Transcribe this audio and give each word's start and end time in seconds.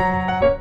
thank 0.00 0.42
you 0.44 0.59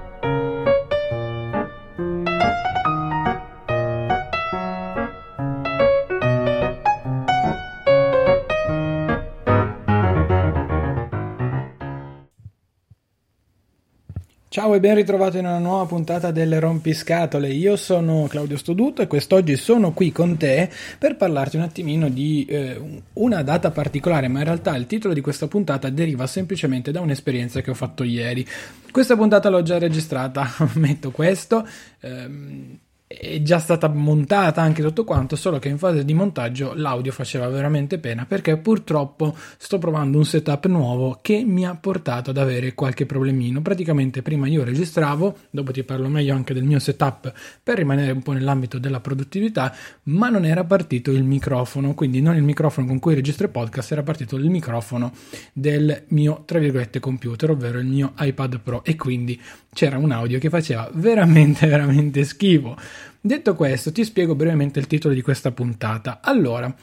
Ciao 14.60 14.74
e 14.74 14.82
ben 14.82 14.96
ritrovati 14.96 15.38
in 15.38 15.46
una 15.46 15.58
nuova 15.58 15.86
puntata 15.86 16.32
delle 16.32 16.60
Rompiscatole. 16.60 17.48
Io 17.48 17.78
sono 17.78 18.28
Claudio 18.28 18.58
Stoduto 18.58 19.02
e 19.02 19.08
quest'oggi 19.08 19.56
sono 19.56 19.94
qui 19.94 20.12
con 20.12 20.36
te 20.36 20.70
per 20.98 21.16
parlarti 21.16 21.56
un 21.56 21.62
attimino 21.62 22.10
di 22.10 22.44
eh, 22.44 23.02
una 23.14 23.42
data 23.42 23.72
particolare, 23.72 24.28
ma 24.28 24.40
in 24.40 24.44
realtà 24.44 24.76
il 24.76 24.86
titolo 24.86 25.14
di 25.14 25.22
questa 25.22 25.48
puntata 25.48 25.90
deriva 25.90 26.28
semplicemente 26.28 26.92
da 26.92 27.00
un'esperienza 27.00 27.62
che 27.62 27.72
ho 27.72 27.74
fatto 27.74 28.04
ieri. 28.04 28.46
Questa 28.92 29.16
puntata 29.16 29.48
l'ho 29.48 29.62
già 29.62 29.78
registrata, 29.78 30.46
ammetto 30.60 31.12
questo. 31.12 31.66
Ehm, 32.02 32.80
è 33.12 33.42
già 33.42 33.58
stata 33.58 33.88
montata 33.88 34.62
anche 34.62 34.84
tutto 34.84 35.04
quanto, 35.04 35.36
solo 35.36 35.58
che 35.58 35.68
in 35.68 35.80
fase 35.80 36.06
di 36.06 36.14
montaggio 36.14 36.74
l'audio 36.76 37.12
faceva 37.12 37.48
veramente 37.48 37.98
pena 37.98 38.28
perché 38.28 38.56
purtroppo 38.58 39.36
sto 39.58 39.80
provando 39.80 40.20
un 40.20 40.26
setup 40.26 40.68
nuovo 40.68 41.18
che 41.20 41.44
mi 41.44 41.66
ha 41.66 41.74
portato 41.74 42.30
ad 42.30 42.38
avere 42.38 42.76
qualche 42.76 43.08
problemino. 43.08 43.64
Praticamente 43.64 44.22
prima 44.22 44.46
io 44.46 44.64
registravo, 44.64 45.38
dopo 45.50 45.72
ti 45.72 45.84
parlo 45.84 46.08
meglio 46.08 46.36
anche 46.36 46.54
del 46.54 46.64
mio 46.64 46.78
setup 46.78 47.34
per 47.64 47.78
rimanere 47.78 48.12
un 48.12 48.22
po' 48.22 48.34
nell'ambito 48.34 48.78
della 48.78 49.00
produttività, 49.00 49.76
ma 50.04 50.30
non 50.30 50.46
era 50.46 50.64
partito 50.64 51.10
il 51.10 51.24
microfono, 51.24 51.96
quindi 51.96 52.22
non 52.22 52.36
il 52.36 52.44
microfono 52.44 52.86
con 52.86 53.00
cui 53.00 53.16
registro 53.16 53.48
i 53.48 53.50
podcast, 53.50 53.92
era 53.92 54.04
partito 54.04 54.36
il 54.36 54.52
microfono 54.52 55.14
del 55.52 56.04
mio 56.10 56.44
tra 56.46 56.60
virgolette 56.60 57.00
computer, 57.00 57.50
ovvero 57.50 57.80
il 57.80 57.88
mio 57.88 58.14
iPad 58.20 58.60
Pro 58.60 58.84
e 58.84 58.96
quindi 58.96 59.42
c'era 59.74 59.98
un 59.98 60.12
audio 60.12 60.38
che 60.40 60.50
faceva 60.50 60.90
veramente 60.94 61.66
veramente 61.68 62.24
schifo. 62.24 62.78
Detto 63.22 63.56
questo, 63.56 63.92
ti 63.92 64.04
spiego 64.04 64.36
brevemente 64.36 64.80
il 64.80 64.88
titolo 64.88 65.14
di 65.14 65.22
questa 65.22 65.52
puntata. 65.52 66.20
Allora, 66.22 66.74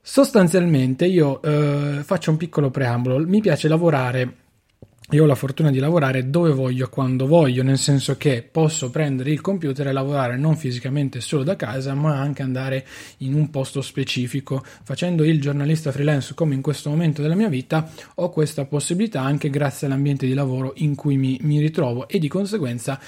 sostanzialmente 0.00 1.06
io 1.06 1.40
eh, 1.42 2.02
faccio 2.02 2.30
un 2.30 2.36
piccolo 2.36 2.70
preambolo. 2.70 3.18
Mi 3.26 3.40
piace 3.40 3.68
lavorare 3.68 4.34
io 5.10 5.22
ho 5.22 5.26
la 5.26 5.36
fortuna 5.36 5.70
di 5.70 5.78
lavorare 5.78 6.30
dove 6.30 6.50
voglio, 6.50 6.88
quando 6.88 7.28
voglio, 7.28 7.62
nel 7.62 7.78
senso 7.78 8.16
che 8.16 8.46
posso 8.50 8.90
prendere 8.90 9.30
il 9.30 9.40
computer 9.40 9.86
e 9.86 9.92
lavorare 9.92 10.36
non 10.36 10.56
fisicamente 10.56 11.20
solo 11.20 11.44
da 11.44 11.54
casa, 11.54 11.94
ma 11.94 12.18
anche 12.18 12.42
andare 12.42 12.84
in 13.18 13.34
un 13.34 13.48
posto 13.50 13.82
specifico. 13.82 14.64
Facendo 14.82 15.22
il 15.22 15.40
giornalista 15.40 15.92
freelance 15.92 16.34
come 16.34 16.54
in 16.54 16.60
questo 16.60 16.90
momento 16.90 17.22
della 17.22 17.36
mia 17.36 17.48
vita, 17.48 17.88
ho 18.16 18.30
questa 18.30 18.64
possibilità 18.64 19.20
anche 19.20 19.48
grazie 19.48 19.86
all'ambiente 19.86 20.26
di 20.26 20.34
lavoro 20.34 20.72
in 20.78 20.96
cui 20.96 21.16
mi, 21.16 21.38
mi 21.42 21.60
ritrovo 21.60 22.08
e 22.08 22.18
di 22.18 22.26
conseguenza 22.26 22.98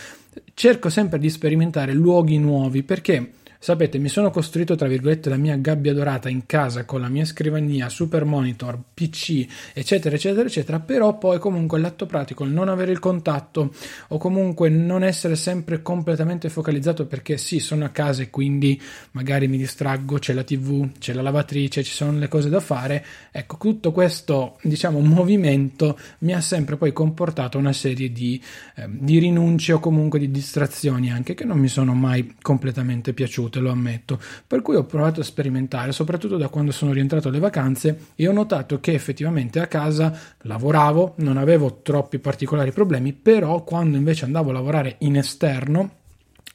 cerco 0.54 0.88
sempre 0.88 1.18
di 1.18 1.30
sperimentare 1.30 1.92
luoghi 1.92 2.38
nuovi 2.38 2.84
perché 2.84 3.32
Sapete, 3.60 3.98
mi 3.98 4.08
sono 4.08 4.30
costruito 4.30 4.76
tra 4.76 4.86
virgolette 4.86 5.28
la 5.28 5.36
mia 5.36 5.56
gabbia 5.56 5.92
dorata 5.92 6.28
in 6.28 6.46
casa 6.46 6.84
con 6.84 7.00
la 7.00 7.08
mia 7.08 7.24
scrivania, 7.24 7.88
super 7.88 8.24
monitor, 8.24 8.78
PC, 8.94 9.46
eccetera, 9.74 10.14
eccetera, 10.14 10.46
eccetera, 10.46 10.78
però 10.78 11.18
poi 11.18 11.40
comunque 11.40 11.80
l'atto 11.80 12.06
pratico, 12.06 12.44
il 12.44 12.52
non 12.52 12.68
avere 12.68 12.92
il 12.92 13.00
contatto 13.00 13.74
o 14.08 14.18
comunque 14.18 14.68
non 14.68 15.02
essere 15.02 15.34
sempre 15.34 15.82
completamente 15.82 16.48
focalizzato 16.50 17.06
perché 17.06 17.36
sì, 17.36 17.58
sono 17.58 17.84
a 17.84 17.88
casa 17.88 18.22
e 18.22 18.30
quindi 18.30 18.80
magari 19.10 19.48
mi 19.48 19.58
distraggo, 19.58 20.18
c'è 20.18 20.34
la 20.34 20.44
TV, 20.44 20.90
c'è 20.96 21.12
la 21.12 21.22
lavatrice, 21.22 21.82
ci 21.82 21.92
sono 21.92 22.16
le 22.16 22.28
cose 22.28 22.48
da 22.48 22.60
fare. 22.60 23.04
Ecco, 23.32 23.56
tutto 23.56 23.90
questo, 23.90 24.58
diciamo, 24.62 25.00
movimento 25.00 25.98
mi 26.20 26.32
ha 26.32 26.40
sempre 26.40 26.76
poi 26.76 26.92
comportato 26.92 27.58
una 27.58 27.72
serie 27.72 28.12
di, 28.12 28.40
eh, 28.76 28.86
di 28.88 29.18
rinunce 29.18 29.72
o 29.72 29.80
comunque 29.80 30.20
di 30.20 30.30
distrazioni 30.30 31.10
anche 31.10 31.34
che 31.34 31.44
non 31.44 31.58
mi 31.58 31.68
sono 31.68 31.92
mai 31.92 32.36
completamente 32.40 33.12
piaciute 33.12 33.46
piaciute, 33.48 33.58
lo 33.58 33.70
ammetto. 33.70 34.20
Per 34.46 34.62
cui 34.62 34.76
ho 34.76 34.84
provato 34.84 35.20
a 35.20 35.24
sperimentare, 35.24 35.92
soprattutto 35.92 36.36
da 36.36 36.48
quando 36.48 36.70
sono 36.70 36.92
rientrato 36.92 37.28
alle 37.28 37.38
vacanze 37.38 38.06
e 38.14 38.28
ho 38.28 38.32
notato 38.32 38.78
che 38.80 38.92
effettivamente 38.92 39.60
a 39.60 39.66
casa 39.66 40.16
lavoravo, 40.42 41.14
non 41.16 41.36
avevo 41.36 41.80
troppi 41.82 42.18
particolari 42.18 42.70
problemi, 42.70 43.12
però 43.12 43.64
quando 43.64 43.96
invece 43.96 44.24
andavo 44.24 44.50
a 44.50 44.54
lavorare 44.54 44.96
in 45.00 45.16
esterno 45.16 45.96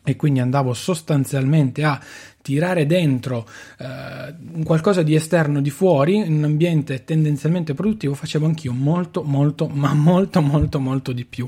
e 0.04 0.16
quindi 0.16 0.40
andavo 0.40 0.74
sostanzialmente 0.74 1.84
a 1.84 2.00
tirare 2.42 2.86
dentro 2.86 3.48
eh, 3.80 4.64
qualcosa 4.66 5.02
di 5.02 5.16
esterno 5.16 5.62
di 5.62 5.70
fuori 5.70 6.18
in 6.18 6.34
un 6.34 6.44
ambiente 6.44 7.06
tendenzialmente 7.06 7.74
produttivo 7.74 8.14
facevo 8.14 8.46
anch'io 8.46 8.74
molto 8.74 9.24
molto 9.24 9.68
ma 9.68 9.94
molto 9.94 10.42
molto 10.42 10.80
molto 10.80 11.14
di 11.14 11.24
più. 11.24 11.48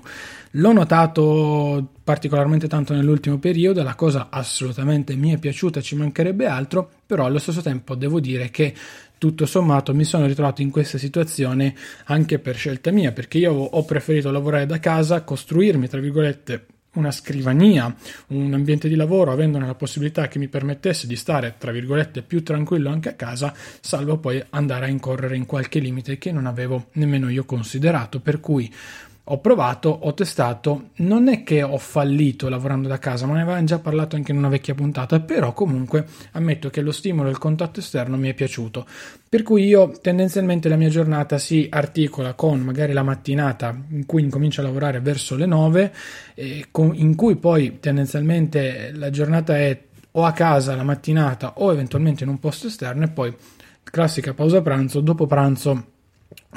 L'ho 0.51 0.71
notato 0.71 1.85
particolarmente 2.01 2.69
tanto 2.69 2.93
nell'ultimo 2.93 3.39
periodo 3.39 3.83
la 3.83 3.95
cosa 3.95 4.27
assolutamente 4.29 5.15
mi 5.15 5.33
è 5.33 5.37
piaciuta 5.37 5.81
ci 5.81 5.95
mancherebbe 5.95 6.45
altro 6.45 6.89
però 7.05 7.25
allo 7.25 7.39
stesso 7.39 7.61
tempo 7.61 7.93
devo 7.95 8.21
dire 8.21 8.49
che 8.49 8.73
tutto 9.17 9.45
sommato 9.45 9.93
mi 9.93 10.05
sono 10.05 10.25
ritrovato 10.25 10.61
in 10.61 10.71
questa 10.71 10.97
situazione 10.97 11.75
anche 12.05 12.39
per 12.39 12.55
scelta 12.55 12.91
mia 12.91 13.11
perché 13.11 13.37
io 13.37 13.51
ho 13.51 13.83
preferito 13.83 14.31
lavorare 14.31 14.65
da 14.65 14.79
casa 14.79 15.23
costruirmi 15.23 15.89
tra 15.89 15.99
virgolette 15.99 16.67
una 16.95 17.11
scrivania, 17.11 17.93
un 18.27 18.53
ambiente 18.53 18.87
di 18.87 18.95
lavoro, 18.95 19.31
avendone 19.31 19.65
la 19.65 19.75
possibilità 19.75 20.27
che 20.27 20.39
mi 20.39 20.47
permettesse 20.47 21.07
di 21.07 21.15
stare, 21.15 21.55
tra 21.57 21.71
virgolette, 21.71 22.21
più 22.21 22.43
tranquillo 22.43 22.89
anche 22.89 23.09
a 23.09 23.13
casa, 23.13 23.53
salvo 23.79 24.17
poi 24.17 24.43
andare 24.49 24.85
a 24.85 24.89
incorrere 24.89 25.35
in 25.35 25.45
qualche 25.45 25.79
limite 25.79 26.17
che 26.17 26.31
non 26.31 26.45
avevo 26.45 26.87
nemmeno 26.93 27.29
io 27.29 27.45
considerato. 27.45 28.19
Per 28.19 28.39
cui 28.39 28.71
ho 29.27 29.39
provato, 29.39 29.89
ho 29.89 30.13
testato, 30.13 30.89
non 30.97 31.29
è 31.29 31.41
che 31.41 31.63
ho 31.63 31.79
fallito 31.79 32.47
lavorando 32.47 32.87
da 32.87 32.99
casa, 32.99 33.25
ma 33.25 33.33
ne 33.33 33.41
avevamo 33.41 33.65
già 33.65 33.79
parlato 33.79 34.15
anche 34.15 34.31
in 34.31 34.37
una 34.37 34.49
vecchia 34.49 34.75
puntata, 34.75 35.19
però 35.19 35.51
comunque 35.51 36.05
ammetto 36.33 36.69
che 36.69 36.81
lo 36.81 36.91
stimolo 36.91 37.29
e 37.29 37.31
il 37.31 37.39
contatto 37.39 37.79
esterno 37.79 38.17
mi 38.17 38.29
è 38.29 38.35
piaciuto. 38.35 38.85
Per 39.27 39.41
cui 39.41 39.65
io 39.65 39.91
tendenzialmente 39.99 40.69
la 40.69 40.75
mia 40.75 40.89
giornata 40.89 41.39
si 41.39 41.67
articola 41.71 42.33
con 42.33 42.59
magari 42.59 42.93
la 42.93 43.01
mattinata 43.01 43.75
in 43.89 44.05
cui 44.05 44.21
incomincio 44.21 44.61
a 44.61 44.65
lavorare 44.65 44.99
verso 44.99 45.35
le 45.35 45.47
9, 45.47 45.93
in 46.35 47.15
cui 47.15 47.35
poi 47.37 47.79
tendenzialmente 47.79 48.91
la 48.93 49.09
giornata 49.09 49.57
è 49.57 49.81
o 50.11 50.23
a 50.23 50.31
casa 50.33 50.75
la 50.75 50.83
mattinata 50.83 51.53
o 51.57 51.71
eventualmente 51.71 52.23
in 52.23 52.29
un 52.29 52.39
posto 52.39 52.67
esterno 52.67 53.05
e 53.05 53.09
poi 53.09 53.35
classica 53.83 54.35
pausa 54.35 54.61
pranzo, 54.61 55.01
dopo 55.01 55.25
pranzo 55.25 55.93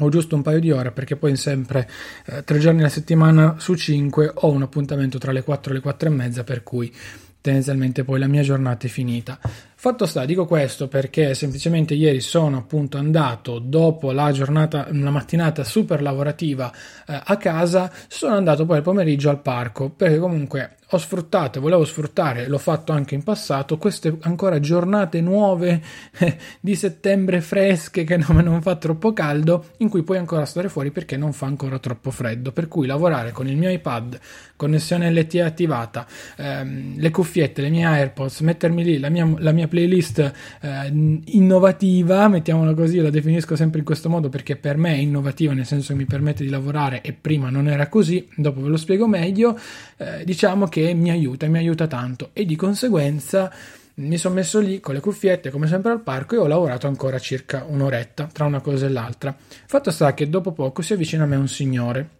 ho 0.00 0.08
giusto 0.08 0.34
un 0.34 0.42
paio 0.42 0.60
di 0.60 0.70
ore 0.70 0.90
perché 0.92 1.16
poi 1.16 1.36
sempre 1.36 1.88
eh, 2.26 2.44
tre 2.44 2.58
giorni 2.58 2.80
alla 2.80 2.88
settimana 2.88 3.56
su 3.58 3.74
cinque 3.74 4.30
ho 4.32 4.50
un 4.50 4.62
appuntamento 4.62 5.18
tra 5.18 5.32
le 5.32 5.42
4 5.42 5.72
e 5.72 5.74
le 5.76 5.80
4 5.80 6.08
e 6.08 6.12
mezza 6.12 6.44
per 6.44 6.62
cui 6.62 6.92
tendenzialmente 7.40 8.04
poi 8.04 8.18
la 8.18 8.26
mia 8.26 8.42
giornata 8.42 8.86
è 8.86 8.90
finita. 8.90 9.38
Fatto 9.80 10.06
sta, 10.06 10.24
dico 10.24 10.44
questo 10.44 10.88
perché 10.88 11.34
semplicemente 11.34 11.94
ieri 11.94 12.20
sono 12.20 12.56
appunto 12.56 12.98
andato 12.98 13.60
dopo 13.60 14.10
la 14.10 14.32
giornata, 14.32 14.88
la 14.90 15.10
mattinata 15.10 15.62
super 15.62 16.02
lavorativa 16.02 16.68
eh, 17.06 17.20
a 17.24 17.36
casa, 17.36 17.88
sono 18.08 18.34
andato 18.34 18.66
poi 18.66 18.78
al 18.78 18.82
pomeriggio 18.82 19.30
al 19.30 19.40
parco 19.40 19.88
perché 19.88 20.18
comunque 20.18 20.78
ho 20.92 20.98
sfruttato, 20.98 21.60
volevo 21.60 21.84
sfruttare, 21.84 22.48
l'ho 22.48 22.56
fatto 22.56 22.92
anche 22.92 23.14
in 23.14 23.22
passato, 23.22 23.76
queste 23.76 24.16
ancora 24.20 24.58
giornate 24.58 25.20
nuove 25.20 25.82
di 26.60 26.74
settembre 26.76 27.42
fresche 27.42 28.04
che 28.04 28.16
non, 28.16 28.36
non 28.38 28.62
fa 28.62 28.76
troppo 28.76 29.12
caldo, 29.12 29.72
in 29.78 29.90
cui 29.90 30.02
puoi 30.02 30.16
ancora 30.16 30.46
stare 30.46 30.70
fuori 30.70 30.90
perché 30.90 31.18
non 31.18 31.34
fa 31.34 31.44
ancora 31.44 31.78
troppo 31.78 32.10
freddo. 32.10 32.52
Per 32.52 32.68
cui 32.68 32.86
lavorare 32.86 33.32
con 33.32 33.46
il 33.46 33.58
mio 33.58 33.68
iPad, 33.68 34.18
connessione 34.56 35.10
LTE 35.12 35.42
attivata, 35.42 36.06
ehm, 36.36 36.98
le 36.98 37.10
cuffiette, 37.10 37.60
le 37.60 37.68
mie 37.68 37.84
AirPods, 37.84 38.40
mettermi 38.40 38.82
lì 38.82 38.98
la 38.98 39.10
mia, 39.10 39.30
la 39.38 39.52
mia 39.52 39.67
playlist 39.68 40.18
eh, 40.60 40.92
innovativa, 41.26 42.28
mettiamola 42.28 42.74
così, 42.74 42.98
la 42.98 43.10
definisco 43.10 43.54
sempre 43.56 43.78
in 43.78 43.84
questo 43.84 44.08
modo 44.08 44.28
perché 44.28 44.56
per 44.56 44.76
me 44.76 44.94
è 44.94 44.98
innovativa, 44.98 45.52
nel 45.52 45.66
senso 45.66 45.92
che 45.92 45.98
mi 45.98 46.06
permette 46.06 46.42
di 46.42 46.50
lavorare 46.50 47.00
e 47.02 47.12
prima 47.12 47.50
non 47.50 47.68
era 47.68 47.88
così, 47.88 48.26
dopo 48.34 48.60
ve 48.60 48.68
lo 48.68 48.76
spiego 48.76 49.06
meglio, 49.06 49.58
eh, 49.96 50.24
diciamo 50.24 50.66
che 50.66 50.92
mi 50.94 51.10
aiuta, 51.10 51.46
mi 51.46 51.58
aiuta 51.58 51.86
tanto 51.86 52.30
e 52.32 52.44
di 52.44 52.56
conseguenza 52.56 53.52
mi 53.98 54.16
sono 54.16 54.34
messo 54.34 54.60
lì 54.60 54.80
con 54.80 54.94
le 54.94 55.00
cuffiette 55.00 55.50
come 55.50 55.66
sempre 55.66 55.90
al 55.90 56.02
parco 56.02 56.36
e 56.36 56.38
ho 56.38 56.46
lavorato 56.46 56.86
ancora 56.86 57.18
circa 57.18 57.64
un'oretta 57.66 58.28
tra 58.32 58.44
una 58.44 58.60
cosa 58.60 58.86
e 58.86 58.90
l'altra. 58.90 59.36
Fatto 59.38 59.90
sta 59.90 60.14
che 60.14 60.28
dopo 60.28 60.52
poco 60.52 60.82
si 60.82 60.92
avvicina 60.92 61.24
a 61.24 61.26
me 61.26 61.36
un 61.36 61.48
signore 61.48 62.17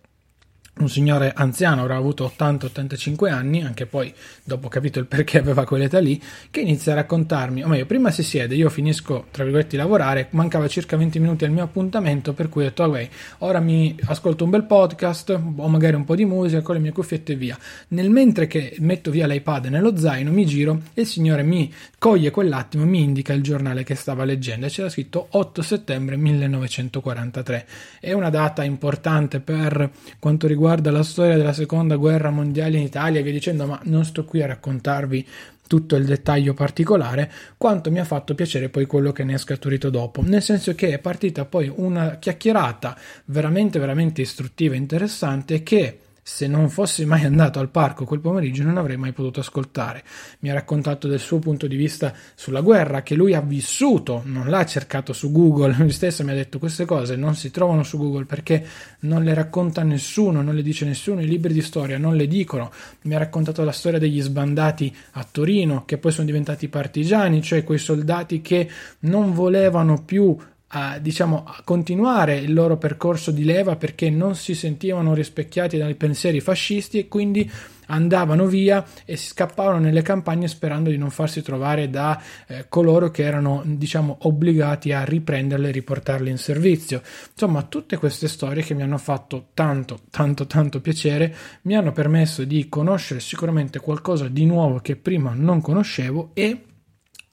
un 0.83 0.89
signore 0.89 1.33
anziano, 1.35 1.83
avrà 1.83 1.97
avuto 1.97 2.31
80-85 2.37 3.31
anni, 3.31 3.63
anche 3.63 3.87
poi 3.87 4.13
dopo 4.45 4.67
ho 4.67 4.71
capito 4.71 4.99
il 4.99 5.07
perché 5.07 5.39
aveva 5.41 5.65
quell'età 5.65 5.99
lì, 5.99 6.21
che 6.51 6.61
inizia 6.61 6.93
a 6.93 6.97
raccontarmi, 6.97 7.63
o 7.65 7.69
meglio, 7.69 7.87
prima 7.87 8.11
si 8.11 8.23
siede, 8.23 8.55
io 8.55 8.71
finisco, 8.71 9.27
tra 9.31 9.43
virgolette, 9.43 9.71
di 9.71 9.77
lavorare, 9.77 10.29
mancava 10.31 10.69
circa 10.69 10.97
20 10.97 11.19
minuti 11.19 11.45
al 11.45 11.51
mio 11.51 11.65
appuntamento, 11.65 12.33
per 12.33 12.49
cui 12.49 12.63
ho 12.63 12.67
detto, 12.67 12.85
ok, 12.85 13.09
ora 13.39 13.61
mi 13.61 13.97
ascolto 14.05 14.45
un 14.45 14.51
bel 14.51 14.65
podcast, 14.65 15.31
o 15.31 15.69
magari 15.69 15.97
un 15.97 16.05
po' 16.05 16.15
di 16.15 16.25
musica, 16.25 16.63
con 16.63 16.77
le 16.77 16.81
mie 16.81 16.93
cuffiette 16.93 17.33
e 17.33 17.37
via. 17.37 17.59
Nel 17.89 18.11
mentre 18.11 18.47
che 18.47 18.77
metto 18.79 19.11
via 19.11 19.27
l'iPad 19.27 19.67
nello 19.67 19.97
zaino, 19.97 20.31
mi 20.31 20.47
giro 20.47 20.83
e 20.95 21.03
il 21.03 21.07
signore 21.07 21.43
mi 21.43 21.73
coglie 21.99 22.31
quell'attimo, 22.31 22.85
mi 22.85 23.03
indica 23.03 23.33
il 23.33 23.43
giornale 23.43 23.85
che 23.85 23.95
stava 23.95 24.25
leggendo 24.25 24.67
e 24.67 24.69
c'era 24.71 24.89
scritto 24.89 25.27
8 25.31 25.63
settembre 25.63 26.17
1943. 26.17 27.67
È 28.01 28.13
una 28.13 28.31
data 28.31 28.63
importante 28.63 29.41
per 29.41 29.91
quanto 30.19 30.47
riguarda 30.47 30.68
riguarda 30.69 30.91
la 30.91 31.03
storia 31.03 31.37
della 31.39 31.55
seconda 31.55 31.97
guerra 31.97 32.31
mondiale 32.31 32.77
in 32.77 32.83
Italia, 32.83 33.23
vi 33.23 33.33
dicendo 33.33 33.65
ma 33.65 33.81
non 33.85 34.05
sto 34.05 34.25
qui 34.25 34.43
a 34.43 34.47
raccontarvi 34.47 35.27
tutto 35.67 35.97
il 35.97 36.05
dettaglio 36.05 36.53
particolare, 36.53 37.31
quanto 37.57 37.91
mi 37.91 38.01
ha 38.01 38.05
fatto 38.05 38.35
piacere 38.35 38.69
poi 38.69 38.85
quello 38.85 39.13
che 39.13 39.25
ne 39.25 39.35
è 39.35 39.39
scaturito 39.39 39.89
dopo, 39.89 40.23
nel 40.23 40.43
senso 40.43 40.75
che 40.75 40.91
è 40.91 40.99
partita 40.99 41.47
poi 41.47 41.73
una 41.75 42.17
chiacchierata 42.17 42.99
veramente 43.27 43.79
veramente 43.79 44.21
istruttiva 44.21 44.75
e 44.75 44.79
interessante 44.79 45.63
che 45.63 45.99
se 46.31 46.47
non 46.47 46.69
fossi 46.69 47.07
mai 47.07 47.25
andato 47.25 47.59
al 47.59 47.71
parco 47.71 48.05
quel 48.05 48.21
pomeriggio 48.21 48.63
non 48.63 48.77
avrei 48.77 48.99
mai 48.99 49.13
potuto 49.13 49.41
ascoltare. 49.41 50.05
Mi 50.41 50.51
ha 50.51 50.53
raccontato 50.53 51.09
del 51.09 51.21
suo 51.21 51.39
punto 51.39 51.67
di 51.67 51.75
vista 51.75 52.13
sulla 52.35 52.61
guerra 52.61 53.03
che 53.03 53.15
lui 53.15 53.33
ha 53.33 53.41
vissuto, 53.41 54.21
non 54.27 54.51
l'ha 54.51 54.67
cercato 54.67 55.15
su 55.15 55.33
Google, 55.33 55.75
lui 55.79 55.91
stesso 55.91 56.23
mi 56.25 56.33
ha 56.33 56.35
detto 56.35 56.59
queste 56.59 56.85
cose 56.85 57.17
non 57.17 57.35
si 57.35 57.51
trovano 57.51 57.83
su 57.83 57.97
Google 57.97 58.27
perché 58.27 58.63
non 59.01 59.25
le 59.25 59.33
racconta 59.33 59.83
nessuno, 59.83 60.43
non 60.43 60.55
le 60.55 60.63
dice 60.63 60.85
nessuno, 60.85 61.23
i 61.23 61.27
libri 61.27 61.55
di 61.55 61.63
storia 61.63 61.97
non 61.97 62.15
le 62.15 62.27
dicono. 62.27 62.71
Mi 63.05 63.15
ha 63.15 63.19
raccontato 63.19 63.65
la 63.65 63.73
storia 63.73 63.99
degli 63.99 64.21
sbandati 64.21 64.95
a 65.13 65.27
Torino 65.29 65.87
che 65.87 65.97
poi 65.97 66.13
sono 66.13 66.27
diventati 66.27 66.69
partigiani, 66.69 67.41
cioè 67.41 67.65
quei 67.65 67.79
soldati 67.79 68.43
che 68.43 68.69
non 69.01 69.33
volevano 69.33 70.03
più 70.05 70.37
a, 70.69 70.99
diciamo, 70.99 71.45
a 71.47 71.61
continuare 71.65 72.37
il 72.37 72.53
loro 72.53 72.77
percorso 72.77 73.31
di 73.31 73.45
leva 73.45 73.77
perché 73.77 74.11
non 74.11 74.35
si 74.35 74.55
sentivano 74.55 75.15
rispecchiati 75.15 75.79
dai 75.79 75.95
pensieri 75.95 76.41
fascisti 76.41 76.99
e 76.99 77.09
quindi 77.09 77.51
andavano 77.89 78.47
via 78.47 78.85
e 79.05 79.17
scappavano 79.17 79.79
nelle 79.79 80.03
campagne 80.03 80.49
sperando 80.49 80.91
di 80.91 80.99
non 80.99 81.11
farsi 81.11 81.43
trovare 81.43 81.89
da 81.89 82.21
eh, 82.47 82.67
coloro 82.69 83.11
che 83.11 83.23
erano 83.23 83.63
diciamo 83.65 84.19
obbligati 84.23 84.93
a 84.93 85.05
riprenderle 85.05 85.69
e 85.69 85.73
riportarle 85.73 86.31
in 86.31 86.39
servizio. 86.39 87.03
Insomma 87.33 87.63
tutte 87.63 87.97
queste 87.97 88.29
storie 88.29 88.63
che 88.63 88.75
mi 88.75 88.83
hanno 88.83 88.99
fatto 88.99 89.49
tanto 89.55 90.01
tanto 90.11 90.47
tanto 90.47 90.81
piacere 90.81 91.35
mi 91.63 91.77
hanno 91.77 91.93
permesso 91.93 92.45
di 92.45 92.69
conoscere 92.69 93.21
sicuramente 93.21 93.81
qualcosa 93.81 94.29
di 94.29 94.45
nuovo 94.45 94.81
che 94.81 94.97
prima 94.97 95.33
non 95.35 95.61
conoscevo 95.61 96.31
e 96.35 96.65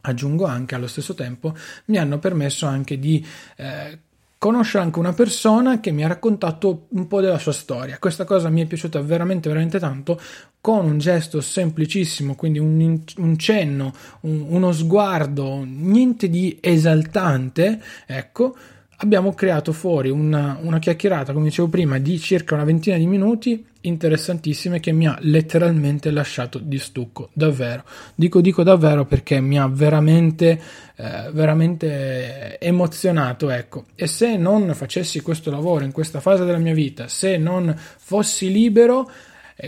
aggiungo 0.05 0.45
anche 0.45 0.75
allo 0.75 0.87
stesso 0.87 1.13
tempo, 1.13 1.55
mi 1.85 1.97
hanno 1.97 2.19
permesso 2.19 2.65
anche 2.65 2.99
di 2.99 3.25
eh, 3.57 3.99
conoscere 4.37 4.83
anche 4.83 4.99
una 4.99 5.13
persona 5.13 5.79
che 5.79 5.91
mi 5.91 6.03
ha 6.03 6.07
raccontato 6.07 6.85
un 6.89 7.07
po' 7.07 7.19
della 7.21 7.39
sua 7.39 7.51
storia. 7.51 7.97
Questa 7.97 8.25
cosa 8.25 8.49
mi 8.49 8.61
è 8.61 8.65
piaciuta 8.65 9.01
veramente, 9.01 9.49
veramente 9.49 9.79
tanto, 9.79 10.21
con 10.61 10.85
un 10.85 10.97
gesto 10.99 11.41
semplicissimo, 11.41 12.35
quindi 12.35 12.59
un, 12.59 13.01
un 13.17 13.37
cenno, 13.37 13.93
un, 14.21 14.45
uno 14.49 14.71
sguardo, 14.71 15.63
niente 15.65 16.29
di 16.29 16.57
esaltante, 16.61 17.81
ecco, 18.05 18.55
abbiamo 18.97 19.33
creato 19.33 19.71
fuori 19.71 20.09
una, 20.09 20.57
una, 20.61 20.79
chiacchierata, 20.79 21.33
come 21.33 21.45
dicevo 21.45 21.67
prima, 21.67 21.97
di 21.97 22.19
circa 22.19 22.55
una 22.55 22.63
ventina 22.63 22.97
di 22.97 23.07
minuti 23.07 23.65
interessantissime 23.87 24.79
che 24.79 24.91
mi 24.91 25.07
ha 25.07 25.17
letteralmente 25.21 26.11
lasciato 26.11 26.59
di 26.59 26.77
stucco, 26.79 27.29
davvero. 27.33 27.83
Dico, 28.15 28.41
dico 28.41 28.63
davvero 28.63 29.05
perché 29.05 29.39
mi 29.39 29.59
ha 29.59 29.67
veramente, 29.67 30.59
eh, 30.95 31.29
veramente 31.31 32.57
emozionato, 32.59 33.49
ecco. 33.49 33.85
E 33.95 34.07
se 34.07 34.37
non 34.37 34.73
facessi 34.73 35.21
questo 35.21 35.51
lavoro 35.51 35.83
in 35.83 35.91
questa 35.91 36.19
fase 36.19 36.45
della 36.45 36.57
mia 36.57 36.73
vita, 36.73 37.07
se 37.07 37.37
non 37.37 37.75
fossi 37.75 38.51
libero, 38.51 39.09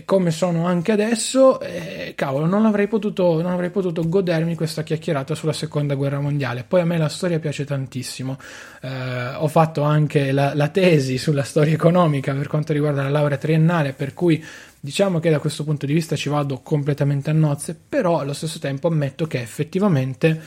come 0.04 0.32
sono 0.32 0.66
anche 0.66 0.92
adesso, 0.92 1.62
eh, 1.62 2.12
cavolo, 2.16 2.46
non 2.46 2.66
avrei, 2.66 2.88
potuto, 2.88 3.42
non 3.42 3.52
avrei 3.52 3.70
potuto 3.70 4.08
godermi 4.08 4.54
questa 4.56 4.84
chiacchierata 4.84 5.34
sulla 5.34 5.54
seconda 5.54 5.96
guerra 5.96 6.20
mondiale. 6.20 6.66
Poi 6.68 6.82
a 6.82 6.86
me 6.86 6.98
la 6.98 7.08
storia 7.08 7.40
piace 7.40 7.64
tantissimo. 7.64 8.38
Eh, 8.82 9.36
ho 9.36 9.48
fatto 9.48 9.84
anche 9.84 10.34
la, 10.34 10.54
la 10.54 10.68
tesi 10.68 11.18
sulla 11.18 11.44
storia 11.44 11.74
economica 11.74 12.34
per 12.34 12.48
quanto 12.48 12.74
riguarda 12.74 13.02
la 13.04 13.10
laurea 13.10 13.38
triennale, 13.38 13.94
per 13.94 14.14
cui 14.14 14.44
diciamo 14.80 15.20
che 15.20 15.30
da 15.30 15.40
questo 15.40 15.64
punto 15.64 15.86
di 15.86 15.94
vista 15.94 16.16
ci 16.18 16.30
vado 16.30 16.60
completamente 16.60 17.30
a 17.30 17.34
nozze, 17.34 17.74
però 17.88 18.20
allo 18.20 18.34
stesso 18.34 18.60
tempo 18.60 18.88
ammetto 18.88 19.26
che 19.26 19.42
effettivamente 19.42 20.40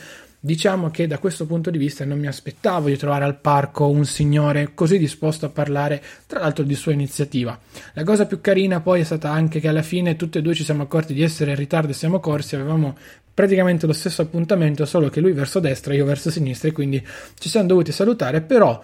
Diciamo 0.43 0.89
che 0.89 1.05
da 1.05 1.19
questo 1.19 1.45
punto 1.45 1.69
di 1.69 1.77
vista 1.77 2.03
non 2.03 2.17
mi 2.17 2.25
aspettavo 2.25 2.87
di 2.87 2.97
trovare 2.97 3.25
al 3.25 3.39
parco 3.39 3.87
un 3.89 4.05
signore 4.05 4.71
così 4.73 4.97
disposto 4.97 5.45
a 5.45 5.49
parlare, 5.49 6.01
tra 6.25 6.39
l'altro 6.39 6.63
di 6.63 6.73
sua 6.73 6.93
iniziativa. 6.93 7.59
La 7.93 8.03
cosa 8.03 8.25
più 8.25 8.41
carina 8.41 8.79
poi 8.79 9.01
è 9.01 9.03
stata 9.03 9.29
anche 9.29 9.59
che 9.59 9.67
alla 9.67 9.83
fine 9.83 10.15
tutti 10.15 10.39
e 10.39 10.41
due 10.41 10.55
ci 10.55 10.63
siamo 10.63 10.81
accorti 10.81 11.13
di 11.13 11.21
essere 11.21 11.51
in 11.51 11.57
ritardo 11.57 11.91
e 11.91 11.93
siamo 11.93 12.19
corsi, 12.19 12.55
avevamo 12.55 12.97
praticamente 13.31 13.85
lo 13.85 13.93
stesso 13.93 14.23
appuntamento, 14.23 14.83
solo 14.85 15.09
che 15.09 15.19
lui 15.19 15.33
verso 15.33 15.59
destra 15.59 15.93
e 15.93 15.97
io 15.97 16.05
verso 16.05 16.31
sinistra 16.31 16.69
e 16.69 16.71
quindi 16.71 17.05
ci 17.37 17.47
siamo 17.47 17.67
dovuti 17.67 17.91
salutare, 17.91 18.41
però 18.41 18.81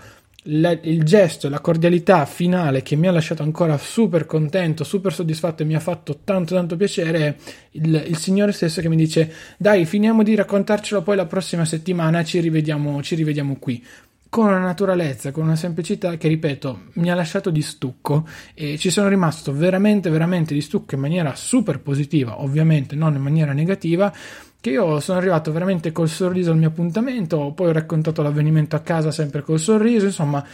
la, 0.50 0.78
il 0.82 1.04
gesto, 1.04 1.50
la 1.50 1.60
cordialità 1.60 2.26
finale 2.26 2.82
che 2.82 2.96
mi 2.96 3.08
ha 3.08 3.12
lasciato 3.12 3.44
ancora 3.44 3.78
super 3.78 4.26
contento, 4.26 4.84
super 4.84 5.14
soddisfatto 5.14 5.64
e 5.64 5.66
mi 5.66 5.76
ha 5.76 5.80
fatto 5.80 6.20
tanto 6.24 6.56
tanto 6.56 6.76
piacere 6.76 7.20
è 7.20 7.36
il, 7.72 8.06
il 8.08 8.18
Signore 8.18 8.52
stesso 8.52 8.82
che 8.82 8.90
mi 8.90 8.96
dice 8.96 9.34
dai 9.58 9.86
finiamo 9.86 10.24
di 10.24 10.36
raccontarcelo 10.36 11.02
poi 11.02 11.16
la 11.16 11.26
prossima 11.26 11.66
settimana 11.66 12.24
ci 12.24 12.40
rivediamo, 12.40 13.02
ci 13.02 13.16
rivediamo 13.16 13.58
qui. 13.60 13.84
Con 14.30 14.48
una 14.48 14.60
naturalezza, 14.60 15.32
con 15.32 15.46
una 15.46 15.56
semplicità 15.56 16.18
che, 16.18 16.28
ripeto, 16.28 16.88
mi 16.96 17.10
ha 17.10 17.16
lasciato 17.16 17.50
di 17.50 17.62
stucco 17.62 18.28
e 18.54 18.78
ci 18.78 18.90
sono 18.90 19.08
rimasto 19.08 19.54
veramente, 19.54 20.10
veramente 20.10 20.54
di 20.54 20.60
stucco 20.60 20.96
in 20.96 21.02
maniera 21.02 21.34
super 21.34 21.80
positiva, 21.80 22.42
ovviamente 22.42 22.94
non 22.94 23.16
in 23.16 23.22
maniera 23.22 23.54
negativa, 23.54 24.14
che 24.60 24.70
io 24.70 25.00
sono 25.00 25.18
arrivato 25.18 25.52
veramente 25.52 25.92
col 25.92 26.10
sorriso 26.10 26.52
al 26.52 26.58
mio 26.58 26.70
appuntamento, 26.70 27.52
poi 27.52 27.70
ho 27.70 27.74
raccontato 27.74 28.22
l'avvenimento 28.22 28.76
a 28.76 28.82
casa 28.82 29.12
sempre 29.12 29.42
col 29.42 29.60
sorriso, 29.60 30.06
insomma, 30.06 30.46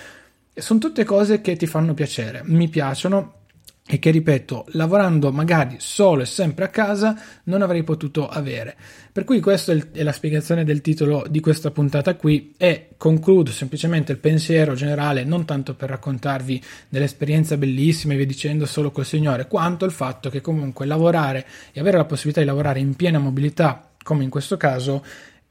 sono 0.54 0.80
tutte 0.80 1.04
cose 1.04 1.42
che 1.42 1.56
ti 1.56 1.66
fanno 1.66 1.94
piacere, 1.94 2.42
mi 2.46 2.68
piacciono 2.68 3.42
e 3.86 4.00
che 4.00 4.12
ripeto, 4.12 4.68
lavorando 4.70 5.32
magari 5.34 5.76
solo 5.80 6.22
e 6.22 6.26
sempre 6.26 6.64
a 6.64 6.70
casa 6.70 7.20
non 7.46 7.62
avrei 7.62 7.84
potuto 7.84 8.30
avere. 8.30 8.78
Per 9.12 9.26
cui 9.26 9.42
questa 9.42 9.74
è 9.74 10.04
la 10.04 10.14
spiegazione 10.14 10.64
del 10.64 10.80
titolo 10.80 11.26
di 11.30 11.42
questa 11.42 11.70
puntata 11.70 12.16
qui 12.16 12.54
e 12.58 12.90
concludo 12.96 13.52
semplicemente 13.52 14.14
il 14.14 14.20
pensiero 14.20 14.74
generale 14.74 15.26
non 15.26 15.44
tanto 15.44 15.76
per 15.76 15.90
raccontarvi 15.90 16.64
dell'esperienza 16.88 17.58
bellissima 17.58 18.14
e 18.14 18.18
via 18.18 18.26
dicendo 18.26 18.66
solo 18.66 18.92
col 18.92 19.06
Signore, 19.06 19.48
quanto 19.48 19.84
il 19.84 19.92
fatto 19.92 20.30
che 20.30 20.40
comunque 20.40 20.86
lavorare 20.86 21.46
e 21.74 21.82
avere 21.82 21.98
la 21.98 22.06
possibilità 22.06 22.40
di 22.40 22.48
lavorare 22.48 22.80
in 22.80 22.96
piena 22.96 23.20
mobilità 23.20 23.90
come 24.04 24.24
in 24.24 24.30
questo 24.30 24.58
caso, 24.58 25.04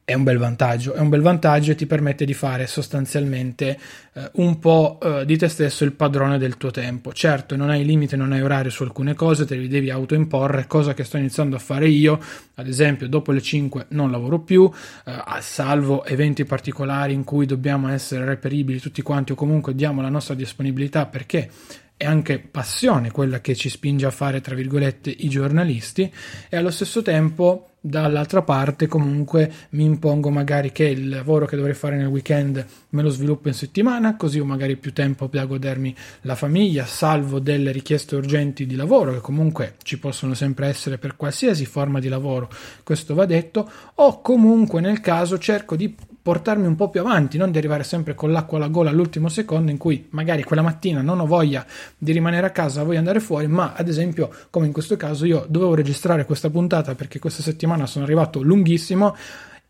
è 0.04 0.14
un 0.14 0.24
bel 0.24 0.38
vantaggio. 0.38 0.94
È 0.94 1.00
un 1.00 1.08
bel 1.08 1.20
vantaggio 1.20 1.70
e 1.70 1.74
ti 1.74 1.86
permette 1.86 2.24
di 2.24 2.34
fare 2.34 2.66
sostanzialmente 2.66 3.78
eh, 4.14 4.30
un 4.34 4.58
po' 4.58 4.98
eh, 5.00 5.24
di 5.24 5.38
te 5.38 5.48
stesso 5.48 5.84
il 5.84 5.92
padrone 5.92 6.38
del 6.38 6.56
tuo 6.56 6.70
tempo. 6.70 7.12
Certo, 7.12 7.54
non 7.56 7.70
hai 7.70 7.84
limite, 7.84 8.16
non 8.16 8.32
hai 8.32 8.42
orario 8.42 8.70
su 8.70 8.82
alcune 8.82 9.14
cose, 9.14 9.46
te 9.46 9.54
li 9.54 9.68
devi 9.68 9.90
autoimporre, 9.90 10.66
cosa 10.66 10.92
che 10.92 11.04
sto 11.04 11.18
iniziando 11.18 11.54
a 11.54 11.60
fare 11.60 11.88
io. 11.88 12.18
Ad 12.54 12.66
esempio, 12.66 13.08
dopo 13.08 13.30
le 13.30 13.40
5 13.40 13.86
non 13.90 14.10
lavoro 14.10 14.40
più, 14.40 14.68
eh, 15.04 15.22
salvo 15.40 16.04
eventi 16.04 16.44
particolari 16.44 17.12
in 17.12 17.22
cui 17.22 17.46
dobbiamo 17.46 17.88
essere 17.88 18.24
reperibili 18.24 18.80
tutti 18.80 19.02
quanti 19.02 19.32
o 19.32 19.34
comunque 19.36 19.74
diamo 19.74 20.02
la 20.02 20.08
nostra 20.08 20.34
disponibilità 20.34 21.06
perché 21.06 21.48
è 21.96 22.04
anche 22.04 22.40
passione 22.40 23.12
quella 23.12 23.40
che 23.40 23.54
ci 23.54 23.68
spinge 23.68 24.06
a 24.06 24.10
fare, 24.10 24.40
tra 24.40 24.56
virgolette, 24.56 25.10
i 25.10 25.28
giornalisti 25.28 26.12
e 26.48 26.56
allo 26.56 26.70
stesso 26.72 27.02
tempo 27.02 27.68
dall'altra 27.84 28.42
parte 28.42 28.86
comunque 28.86 29.52
mi 29.70 29.82
impongo 29.82 30.30
magari 30.30 30.70
che 30.70 30.84
il 30.84 31.08
lavoro 31.08 31.46
che 31.46 31.56
dovrei 31.56 31.74
fare 31.74 31.96
nel 31.96 32.06
weekend 32.06 32.64
me 32.90 33.02
lo 33.02 33.08
sviluppo 33.08 33.48
in 33.48 33.54
settimana 33.54 34.14
così 34.16 34.38
ho 34.38 34.44
magari 34.44 34.76
più 34.76 34.92
tempo 34.92 35.26
per 35.26 35.48
godermi 35.48 35.92
la 36.20 36.36
famiglia 36.36 36.84
salvo 36.84 37.40
delle 37.40 37.72
richieste 37.72 38.14
urgenti 38.14 38.66
di 38.66 38.76
lavoro 38.76 39.14
che 39.14 39.18
comunque 39.18 39.74
ci 39.82 39.98
possono 39.98 40.34
sempre 40.34 40.68
essere 40.68 40.96
per 40.96 41.16
qualsiasi 41.16 41.66
forma 41.66 41.98
di 41.98 42.06
lavoro 42.06 42.48
questo 42.84 43.16
va 43.16 43.26
detto 43.26 43.68
o 43.96 44.20
comunque 44.20 44.80
nel 44.80 45.00
caso 45.00 45.36
cerco 45.36 45.74
di 45.74 45.92
portarmi 46.22 46.66
un 46.66 46.76
po' 46.76 46.88
più 46.88 47.00
avanti, 47.00 47.36
non 47.36 47.50
di 47.50 47.58
arrivare 47.58 47.82
sempre 47.82 48.14
con 48.14 48.30
l'acqua 48.30 48.56
alla 48.56 48.68
gola 48.68 48.90
all'ultimo 48.90 49.28
secondo 49.28 49.72
in 49.72 49.76
cui 49.76 50.06
magari 50.10 50.44
quella 50.44 50.62
mattina 50.62 51.02
non 51.02 51.18
ho 51.18 51.26
voglia 51.26 51.66
di 51.98 52.12
rimanere 52.12 52.46
a 52.46 52.50
casa, 52.50 52.84
voglio 52.84 52.98
andare 52.98 53.18
fuori, 53.18 53.48
ma 53.48 53.72
ad 53.74 53.88
esempio, 53.88 54.30
come 54.50 54.66
in 54.66 54.72
questo 54.72 54.96
caso, 54.96 55.24
io 55.24 55.44
dovevo 55.48 55.74
registrare 55.74 56.24
questa 56.24 56.48
puntata 56.48 56.94
perché 56.94 57.18
questa 57.18 57.42
settimana 57.42 57.86
sono 57.86 58.04
arrivato 58.04 58.40
lunghissimo 58.40 59.16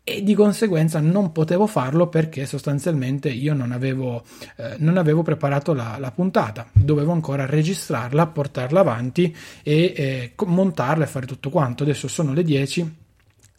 e 0.05 0.21
di 0.21 0.35
conseguenza 0.35 0.99
non 0.99 1.31
potevo 1.31 1.65
farlo 1.65 2.07
perché 2.07 2.45
sostanzialmente 2.45 3.29
io 3.29 3.53
non 3.53 3.71
avevo, 3.71 4.23
eh, 4.57 4.75
non 4.79 4.97
avevo 4.97 5.23
preparato 5.23 5.73
la, 5.73 5.95
la, 5.97 6.11
puntata, 6.11 6.67
dovevo 6.73 7.13
ancora 7.13 7.45
registrarla, 7.45 8.27
portarla 8.27 8.81
avanti 8.81 9.33
e 9.63 9.93
eh, 9.95 10.33
montarla 10.45 11.05
e 11.05 11.07
fare 11.07 11.25
tutto 11.25 11.49
quanto. 11.49 11.83
Adesso 11.83 12.09
sono 12.09 12.33
le 12.33 12.43
10 12.43 13.02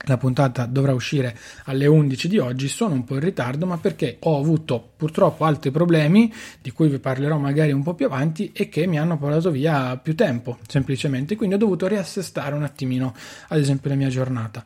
la 0.07 0.17
puntata 0.17 0.67
dovrà 0.67 0.93
uscire 0.93 1.37
alle 1.65 1.87
11 1.87 2.29
di 2.29 2.39
oggi, 2.39 2.69
sono 2.69 2.95
un 2.95 3.05
po' 3.05 3.15
in 3.15 3.21
ritardo, 3.21 3.67
ma 3.67 3.79
perché 3.79 4.17
ho 4.21 4.39
avuto 4.39 4.93
purtroppo 4.97 5.45
altri 5.45 5.71
problemi 5.71 6.33
di 6.61 6.71
cui 6.71 6.89
vi 6.89 6.99
parlerò 6.99 7.39
magari 7.39 7.73
un 7.73 7.83
po' 7.83 7.95
più 7.95 8.07
avanti 8.07 8.51
e 8.53 8.69
che 8.69 8.87
mi 8.87 8.99
hanno 8.99 9.19
portato 9.19 9.51
via 9.51 9.97
più 9.97 10.15
tempo, 10.15 10.59
semplicemente, 10.67 11.37
quindi 11.37 11.55
ho 11.55 11.59
dovuto 11.59 11.87
riassestare 11.87 12.55
un 12.55 12.63
attimino, 12.63 13.15
ad 13.49 13.59
esempio, 13.59 13.91
la 13.91 13.97
mia 13.97 14.09
giornata. 14.09 14.65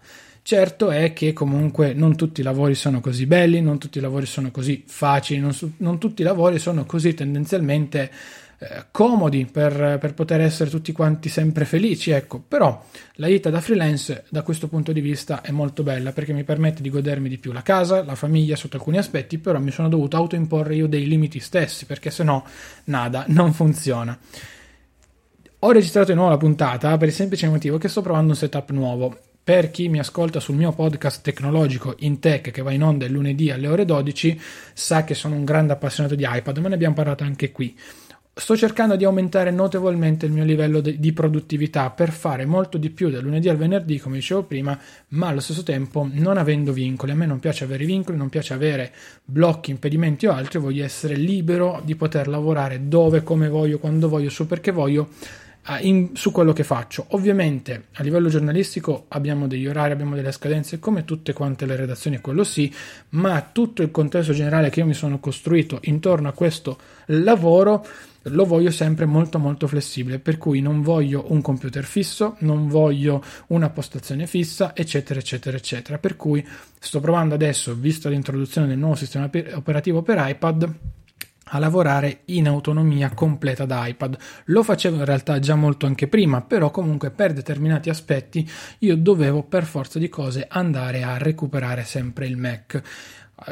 Certo 0.48 0.90
è 0.90 1.12
che 1.12 1.34
comunque 1.34 1.92
non 1.92 2.16
tutti 2.16 2.40
i 2.40 2.42
lavori 2.42 2.74
sono 2.74 3.00
così 3.00 3.26
belli, 3.26 3.60
non 3.60 3.78
tutti 3.78 3.98
i 3.98 4.00
lavori 4.00 4.24
sono 4.24 4.50
così 4.50 4.82
facili, 4.86 5.40
non, 5.40 5.52
su, 5.52 5.72
non 5.78 5.98
tutti 5.98 6.22
i 6.22 6.24
lavori 6.24 6.58
sono 6.58 6.86
così 6.86 7.12
tendenzialmente 7.12 8.10
eh, 8.60 8.86
comodi 8.90 9.46
per, 9.46 9.98
per, 10.00 10.14
poter 10.14 10.40
essere 10.40 10.68
tutti 10.68 10.90
quanti 10.90 11.28
sempre 11.28 11.64
felici, 11.64 12.10
ecco, 12.10 12.42
però 12.46 12.84
la 13.14 13.28
vita 13.28 13.50
da 13.50 13.60
freelance 13.60 14.24
da 14.30 14.42
questo 14.42 14.66
punto 14.66 14.90
di 14.90 15.00
vista 15.00 15.42
è 15.42 15.52
molto 15.52 15.84
bella 15.84 16.10
perché 16.10 16.32
mi 16.32 16.42
permette 16.42 16.82
di 16.82 16.90
godermi 16.90 17.28
di 17.28 17.38
più 17.38 17.52
la 17.52 17.62
casa, 17.62 18.02
la 18.02 18.16
famiglia 18.16 18.56
sotto 18.56 18.76
alcuni 18.76 18.98
aspetti, 18.98 19.38
però 19.38 19.60
mi 19.60 19.70
sono 19.70 19.88
dovuto 19.88 20.16
autoimporre 20.16 20.74
io 20.74 20.88
dei 20.88 21.06
limiti 21.06 21.38
stessi 21.38 21.86
perché 21.86 22.10
se 22.10 22.24
no 22.24 22.44
nada, 22.84 23.24
non 23.28 23.52
funziona. 23.52 24.18
Ho 25.60 25.70
registrato 25.70 26.08
di 26.08 26.14
nuovo 26.14 26.30
la 26.30 26.36
puntata 26.36 26.96
per 26.96 27.08
il 27.08 27.14
semplice 27.14 27.48
motivo 27.48 27.78
che 27.78 27.88
sto 27.88 28.02
provando 28.02 28.30
un 28.30 28.36
setup 28.36 28.70
nuovo. 28.70 29.18
Per 29.44 29.70
chi 29.70 29.88
mi 29.88 30.00
ascolta 30.00 30.40
sul 30.40 30.56
mio 30.56 30.72
podcast 30.72 31.22
tecnologico 31.22 31.94
in 32.00 32.18
tech 32.18 32.50
che 32.50 32.62
va 32.62 32.72
in 32.72 32.82
onda 32.82 33.06
il 33.06 33.12
lunedì 33.12 33.50
alle 33.50 33.68
ore 33.68 33.84
12 33.84 34.38
sa 34.74 35.04
che 35.04 35.14
sono 35.14 35.36
un 35.36 35.44
grande 35.44 35.72
appassionato 35.72 36.16
di 36.16 36.26
iPad, 36.28 36.58
ma 36.58 36.68
ne 36.68 36.74
abbiamo 36.74 36.94
parlato 36.94 37.22
anche 37.22 37.50
qui 37.50 37.74
sto 38.38 38.56
cercando 38.56 38.94
di 38.94 39.04
aumentare 39.04 39.50
notevolmente 39.50 40.26
il 40.26 40.32
mio 40.32 40.44
livello 40.44 40.80
de- 40.80 40.98
di 40.98 41.12
produttività 41.12 41.90
per 41.90 42.10
fare 42.10 42.46
molto 42.46 42.78
di 42.78 42.90
più 42.90 43.10
dal 43.10 43.22
lunedì 43.22 43.48
al 43.48 43.56
venerdì, 43.56 43.98
come 43.98 44.16
dicevo 44.16 44.44
prima, 44.44 44.78
ma 45.08 45.28
allo 45.28 45.40
stesso 45.40 45.64
tempo 45.64 46.08
non 46.10 46.38
avendo 46.38 46.72
vincoli. 46.72 47.12
A 47.12 47.16
me 47.16 47.26
non 47.26 47.40
piace 47.40 47.64
avere 47.64 47.84
vincoli, 47.84 48.16
non 48.16 48.28
piace 48.28 48.54
avere 48.54 48.92
blocchi, 49.24 49.72
impedimenti 49.72 50.26
o 50.26 50.32
altri, 50.32 50.60
voglio 50.60 50.84
essere 50.84 51.16
libero 51.16 51.82
di 51.84 51.96
poter 51.96 52.28
lavorare 52.28 52.86
dove, 52.86 53.24
come 53.24 53.48
voglio, 53.48 53.78
quando 53.78 54.08
voglio, 54.08 54.30
su 54.30 54.46
perché 54.46 54.70
voglio. 54.70 55.08
In, 55.80 56.12
su 56.14 56.32
quello 56.32 56.54
che 56.54 56.64
faccio. 56.64 57.04
Ovviamente 57.08 57.88
a 57.96 58.02
livello 58.02 58.30
giornalistico 58.30 59.04
abbiamo 59.08 59.46
degli 59.46 59.66
orari, 59.66 59.92
abbiamo 59.92 60.14
delle 60.14 60.32
scadenze 60.32 60.78
come 60.78 61.04
tutte 61.04 61.34
quante 61.34 61.66
le 61.66 61.76
redazioni, 61.76 62.20
quello 62.20 62.42
sì, 62.42 62.72
ma 63.10 63.46
tutto 63.52 63.82
il 63.82 63.90
contesto 63.90 64.32
generale 64.32 64.70
che 64.70 64.80
io 64.80 64.86
mi 64.86 64.94
sono 64.94 65.18
costruito 65.18 65.78
intorno 65.82 66.28
a 66.28 66.32
questo 66.32 66.78
lavoro 67.08 67.84
lo 68.28 68.44
voglio 68.44 68.70
sempre 68.70 69.06
molto 69.06 69.38
molto 69.38 69.66
flessibile, 69.66 70.18
per 70.18 70.38
cui 70.38 70.60
non 70.60 70.82
voglio 70.82 71.26
un 71.28 71.40
computer 71.40 71.84
fisso, 71.84 72.36
non 72.40 72.68
voglio 72.68 73.22
una 73.48 73.70
postazione 73.70 74.26
fissa, 74.26 74.74
eccetera, 74.74 75.20
eccetera, 75.20 75.56
eccetera. 75.56 75.98
Per 75.98 76.16
cui 76.16 76.46
sto 76.78 77.00
provando 77.00 77.34
adesso, 77.34 77.74
visto 77.74 78.08
l'introduzione 78.08 78.66
del 78.66 78.78
nuovo 78.78 78.94
sistema 78.94 79.30
operativo 79.54 80.02
per 80.02 80.22
iPad, 80.28 80.74
a 81.50 81.58
lavorare 81.58 82.20
in 82.26 82.46
autonomia 82.46 83.10
completa 83.10 83.64
da 83.64 83.86
iPad. 83.86 84.16
Lo 84.46 84.62
facevo 84.62 84.96
in 84.96 85.04
realtà 85.04 85.38
già 85.38 85.54
molto 85.54 85.86
anche 85.86 86.08
prima, 86.08 86.42
però 86.42 86.70
comunque 86.70 87.10
per 87.10 87.32
determinati 87.32 87.88
aspetti 87.88 88.48
io 88.80 88.96
dovevo 88.96 89.42
per 89.42 89.64
forza 89.64 89.98
di 89.98 90.08
cose 90.08 90.46
andare 90.48 91.02
a 91.02 91.16
recuperare 91.16 91.84
sempre 91.84 92.26
il 92.26 92.36
Mac 92.36 92.82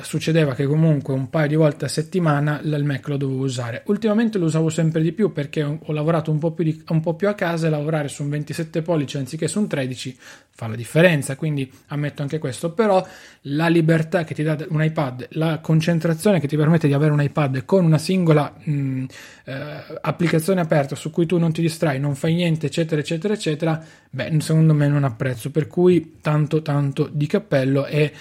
succedeva 0.03 0.55
che 0.55 0.67
comunque 0.67 1.15
un 1.15 1.31
paio 1.31 1.47
di 1.47 1.55
volte 1.55 1.85
a 1.85 1.89
settimana 1.89 2.61
il 2.63 2.85
Mac 2.85 3.07
lo 3.07 3.17
dovevo 3.17 3.45
usare. 3.45 3.83
Ultimamente 3.87 4.37
lo 4.37 4.47
usavo 4.47 4.69
sempre 4.69 5.01
di 5.01 5.13
più 5.13 5.33
perché 5.33 5.63
ho 5.63 5.93
lavorato 5.93 6.31
un 6.31 6.39
po' 6.39 6.51
più, 6.51 6.65
di, 6.65 6.83
un 6.89 7.01
po 7.01 7.15
più 7.15 7.29
a 7.29 7.35
casa 7.35 7.67
e 7.67 7.71
lavorare 7.71 8.09
su 8.09 8.25
un 8.25 8.31
27 8.31 8.83
pollici 8.83 9.17
anziché 9.17 9.47
su 9.47 9.61
un 9.61 9.69
13 9.69 10.19
fa 10.51 10.67
la 10.67 10.75
differenza, 10.75 11.37
quindi 11.37 11.71
ammetto 11.89 12.23
anche 12.23 12.39
questo, 12.39 12.73
però 12.73 13.07
la 13.43 13.69
libertà 13.69 14.25
che 14.25 14.35
ti 14.35 14.43
dà 14.43 14.57
un 14.71 14.83
iPad, 14.83 15.29
la 15.33 15.59
concentrazione 15.61 16.41
che 16.41 16.49
ti 16.49 16.57
permette 16.57 16.89
di 16.89 16.95
avere 16.95 17.13
un 17.13 17.23
iPad 17.23 17.65
con 17.65 17.85
una 17.85 17.99
singola 17.99 18.53
mh, 18.59 19.05
eh, 19.45 19.85
applicazione 20.01 20.61
aperta 20.63 20.97
su 20.97 21.11
cui 21.11 21.27
tu 21.27 21.39
non 21.39 21.53
ti 21.53 21.61
distrai, 21.61 22.01
non 22.01 22.15
fai 22.15 22.35
niente, 22.35 22.67
eccetera, 22.67 23.01
eccetera, 23.01 23.35
eccetera, 23.35 23.85
beh, 24.11 24.37
secondo 24.41 24.75
me 24.75 24.89
non 24.89 25.05
apprezzo, 25.05 25.51
per 25.51 25.69
cui 25.69 26.17
tanto, 26.21 26.63
tanto 26.63 27.09
di 27.13 27.27
cappello 27.27 27.85
e 27.87 28.13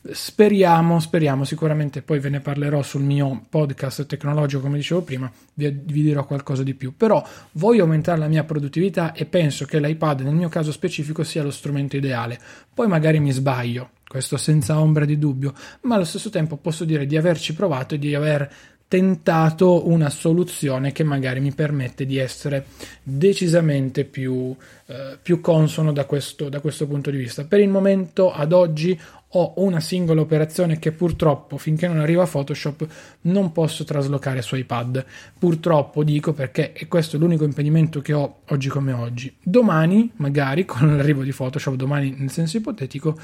Speriamo, 0.00 1.00
speriamo, 1.00 1.44
sicuramente 1.44 2.02
poi 2.02 2.20
ve 2.20 2.28
ne 2.28 2.40
parlerò 2.40 2.82
sul 2.82 3.02
mio 3.02 3.44
podcast 3.48 4.06
tecnologico, 4.06 4.62
come 4.62 4.76
dicevo 4.76 5.02
prima, 5.02 5.30
vi, 5.54 5.68
vi, 5.84 6.02
dirò 6.02 6.24
qualcosa 6.24 6.62
di 6.62 6.74
più. 6.74 6.94
Però 6.96 7.22
voglio 7.52 7.82
aumentare 7.82 8.18
la 8.18 8.28
mia 8.28 8.44
produttività 8.44 9.12
e 9.12 9.26
penso 9.26 9.64
che 9.64 9.80
l'iPad 9.80 10.20
nel 10.20 10.34
mio 10.34 10.48
caso 10.48 10.72
specifico 10.72 11.24
sia 11.24 11.42
lo 11.42 11.50
strumento 11.50 11.96
ideale. 11.96 12.38
Poi 12.72 12.86
magari 12.86 13.18
mi 13.18 13.32
sbaglio, 13.32 13.90
questo 14.06 14.36
senza 14.36 14.80
ombra 14.80 15.04
di 15.04 15.18
dubbio, 15.18 15.52
ma 15.82 15.96
allo 15.96 16.04
stesso 16.04 16.30
tempo 16.30 16.56
posso 16.56 16.84
dire 16.84 17.04
di 17.04 17.16
averci 17.16 17.54
provato 17.54 17.96
e 17.96 17.98
di 17.98 18.14
aver 18.14 18.50
tentato 18.88 19.86
una 19.86 20.08
soluzione 20.08 20.92
che 20.92 21.04
magari 21.04 21.40
mi 21.40 21.52
permette 21.52 22.06
di 22.06 22.16
essere 22.16 22.64
decisamente 23.02 24.04
più, 24.04 24.56
eh, 24.86 25.18
più 25.20 25.40
consono 25.42 25.92
da 25.92 26.06
questo, 26.06 26.48
da 26.48 26.60
questo 26.60 26.86
punto 26.86 27.10
di 27.10 27.18
vista. 27.18 27.44
Per 27.44 27.60
il 27.60 27.68
momento, 27.68 28.32
ad 28.32 28.52
oggi, 28.52 28.98
ho 29.32 29.52
una 29.56 29.80
singola 29.80 30.22
operazione 30.22 30.78
che 30.78 30.92
purtroppo 30.92 31.58
finché 31.58 31.86
non 31.86 31.98
arriva 31.98 32.24
Photoshop 32.24 32.86
non 33.22 33.52
posso 33.52 33.84
traslocare 33.84 34.40
su 34.40 34.56
iPad. 34.56 35.04
Purtroppo 35.38 36.02
dico 36.02 36.32
perché 36.32 36.72
è 36.72 36.88
questo 36.88 37.18
l'unico 37.18 37.44
impedimento 37.44 38.00
che 38.00 38.14
ho 38.14 38.38
oggi 38.48 38.70
come 38.70 38.92
oggi. 38.92 39.36
Domani, 39.42 40.10
magari 40.16 40.64
con 40.64 40.96
l'arrivo 40.96 41.22
di 41.22 41.32
Photoshop, 41.32 41.74
domani 41.74 42.14
nel 42.16 42.30
senso 42.30 42.56
ipotetico, 42.56 43.18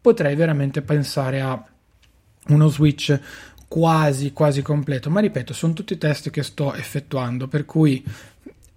potrei 0.00 0.34
veramente 0.34 0.80
pensare 0.80 1.42
a 1.42 1.62
uno 2.46 2.68
switch 2.68 3.20
quasi 3.70 4.32
quasi 4.32 4.62
completo, 4.62 5.10
ma 5.10 5.20
ripeto, 5.20 5.52
sono 5.52 5.74
tutti 5.74 5.96
test 5.96 6.30
che 6.30 6.42
sto 6.42 6.74
effettuando, 6.74 7.46
per 7.46 7.64
cui 7.64 8.04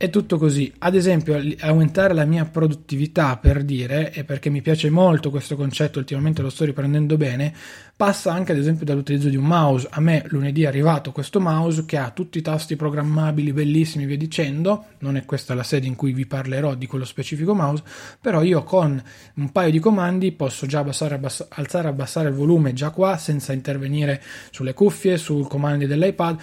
è 0.04 0.10
tutto 0.10 0.38
così. 0.38 0.70
Ad 0.80 0.96
esempio, 0.96 1.42
aumentare 1.62 2.14
la 2.14 2.26
mia 2.26 2.44
produttività 2.44 3.38
per 3.38 3.64
dire, 3.64 4.12
e 4.12 4.26
perché 4.26 4.50
mi 4.50 4.62
piace 4.62 4.90
molto 4.90 5.30
questo 5.30 5.56
concetto, 5.56 5.98
ultimamente 5.98 6.42
lo 6.42 6.50
sto 6.50 6.66
riprendendo 6.66 7.16
bene, 7.16 7.54
passa 7.96 8.34
anche 8.34 8.52
ad 8.52 8.58
esempio 8.58 8.84
dall'utilizzo 8.84 9.30
di 9.30 9.38
un 9.38 9.46
mouse. 9.46 9.88
A 9.90 10.02
me 10.02 10.26
lunedì 10.28 10.64
è 10.64 10.66
arrivato 10.66 11.14
questo 11.14 11.40
mouse 11.40 11.86
che 11.86 11.96
ha 11.96 12.10
tutti 12.10 12.38
i 12.38 12.42
tasti 12.42 12.76
programmabili 12.76 13.54
bellissimi, 13.54 14.06
via 14.06 14.18
dicendo. 14.18 14.88
Non 15.00 15.16
è 15.16 15.24
questa 15.24 15.54
la 15.54 15.64
sede 15.64 15.88
in 15.88 15.96
cui 15.96 16.12
vi 16.12 16.26
parlerò 16.26 16.76
di 16.76 16.86
quello 16.86 17.06
specifico 17.06 17.56
mouse, 17.56 17.84
però 18.20 18.44
io 18.44 18.62
con 18.64 19.02
un 19.36 19.52
paio 19.54 19.72
di 19.72 19.80
comandi 19.80 20.34
posso 20.34 20.66
già 20.66 20.80
abbassare, 20.80 21.16
abbass- 21.16 21.48
alzare 21.48 21.88
e 21.88 21.92
abbassare 21.92 22.28
il 22.28 22.36
volume 22.36 22.74
già 22.74 22.90
qua 22.90 23.16
senza 23.16 23.54
intervenire 23.54 24.22
sulle 24.52 24.74
cuffie, 24.74 25.16
sui 25.16 25.44
comandi 25.44 25.88
dell'iPad. 25.88 26.42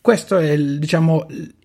Questo 0.00 0.38
è 0.38 0.50
il, 0.50 0.80
diciamo 0.80 1.24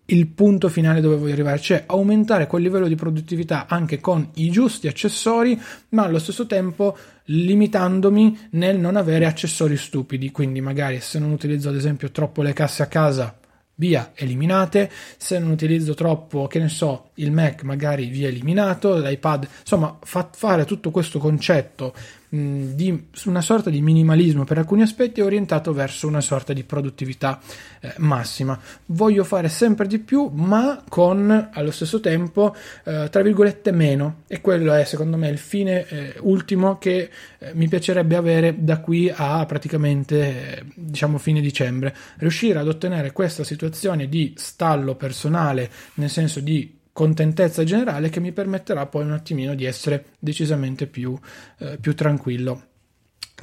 il 0.09 0.27
punto 0.27 0.69
finale 0.69 1.01
dove 1.01 1.15
voglio 1.15 1.33
arrivare, 1.33 1.59
cioè 1.59 1.83
aumentare 1.87 2.47
quel 2.47 2.61
livello 2.61 2.87
di 2.87 2.95
produttività 2.95 3.65
anche 3.67 3.99
con 3.99 4.29
i 4.35 4.49
giusti 4.49 4.87
accessori, 4.87 5.59
ma 5.89 6.03
allo 6.03 6.19
stesso 6.19 6.45
tempo 6.45 6.97
limitandomi 7.25 8.49
nel 8.51 8.79
non 8.79 8.95
avere 8.95 9.25
accessori 9.25 9.77
stupidi. 9.77 10.31
Quindi, 10.31 10.61
magari 10.61 10.99
se 10.99 11.19
non 11.19 11.31
utilizzo 11.31 11.69
ad 11.69 11.75
esempio 11.75 12.11
troppo 12.11 12.41
le 12.41 12.53
casse 12.53 12.83
a 12.83 12.87
casa, 12.87 13.37
via 13.75 14.11
eliminate, 14.15 14.91
se 15.17 15.39
non 15.39 15.51
utilizzo 15.51 15.93
troppo, 15.93 16.47
che 16.47 16.59
ne 16.59 16.69
so, 16.69 17.11
il 17.15 17.31
Mac 17.31 17.63
magari 17.63 18.07
via 18.07 18.27
eliminato, 18.27 18.97
l'iPad, 18.97 19.47
insomma, 19.61 19.97
fa 20.01 20.29
fare 20.33 20.65
tutto 20.65 20.91
questo 20.91 21.17
concetto 21.17 21.93
mh, 22.29 22.63
di 22.73 23.07
una 23.25 23.41
sorta 23.41 23.69
di 23.69 23.81
minimalismo 23.81 24.43
per 24.43 24.57
alcuni 24.57 24.81
aspetti 24.81 25.21
orientato 25.21 25.73
verso 25.73 26.07
una 26.07 26.21
sorta 26.21 26.53
di 26.53 26.63
produttività 26.63 27.39
eh, 27.79 27.93
massima. 27.97 28.59
Voglio 28.87 29.23
fare 29.23 29.49
sempre 29.49 29.87
di 29.87 29.99
più, 29.99 30.29
ma 30.33 30.83
con 30.87 31.49
allo 31.51 31.71
stesso 31.71 31.99
tempo, 31.99 32.55
eh, 32.85 33.07
tra 33.09 33.21
virgolette, 33.21 33.71
meno. 33.71 34.23
E 34.27 34.41
quello 34.41 34.73
è 34.73 34.83
secondo 34.85 35.17
me 35.17 35.29
il 35.29 35.37
fine 35.37 35.87
eh, 35.87 36.15
ultimo 36.19 36.77
che 36.77 37.09
eh, 37.39 37.51
mi 37.53 37.67
piacerebbe 37.67 38.15
avere 38.15 38.55
da 38.57 38.79
qui 38.79 39.11
a 39.13 39.45
praticamente, 39.45 40.57
eh, 40.57 40.63
diciamo, 40.73 41.17
fine 41.17 41.41
dicembre. 41.41 41.95
Riuscire 42.17 42.59
ad 42.59 42.67
ottenere 42.67 43.11
questa 43.11 43.43
situazione 43.43 44.07
di 44.07 44.33
stallo 44.37 44.95
personale, 44.95 45.69
nel 45.95 46.09
senso 46.09 46.39
di 46.39 46.77
contentezza 46.99 47.63
generale 47.63 48.09
che 48.09 48.19
mi 48.19 48.33
permetterà 48.33 48.85
poi 48.85 49.05
un 49.05 49.13
attimino 49.13 49.55
di 49.55 49.63
essere 49.63 50.07
decisamente 50.19 50.85
più, 50.85 51.17
eh, 51.59 51.77
più 51.79 51.95
tranquillo 51.95 52.63